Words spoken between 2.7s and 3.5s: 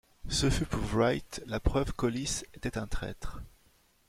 un traître.